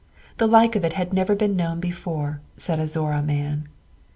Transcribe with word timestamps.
The 0.39 0.47
like 0.47 0.75
of 0.75 0.83
it 0.83 0.93
had 0.93 1.13
never 1.13 1.35
been 1.35 1.55
known 1.55 1.79
before, 1.79 2.41
said 2.57 2.79
a 2.79 2.87
Zorra 2.87 3.21
man. 3.21 3.67